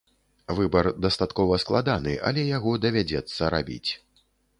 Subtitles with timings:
[0.59, 3.87] Выбар дастаткова складаны, але яго давядзецца рабіць.